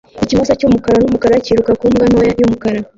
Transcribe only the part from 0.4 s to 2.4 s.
cy'umukara n'umukara kiruka ku mbwa nto